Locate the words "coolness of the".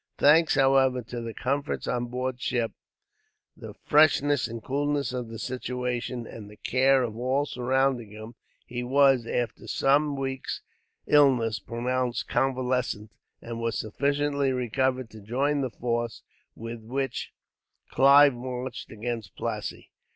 4.63-5.37